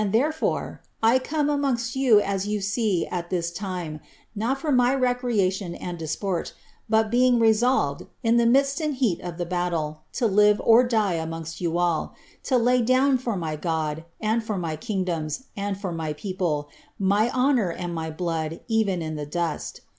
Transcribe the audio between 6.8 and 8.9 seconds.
bul being rMolved, in the midst